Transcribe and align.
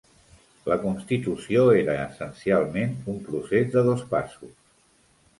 La 0.69 0.75
constitució 0.83 1.65
era 1.81 1.97
essencialment 2.05 2.95
un 3.13 3.19
procés 3.27 3.69
de 3.75 3.83
dos 3.89 4.01
passos. 4.15 4.57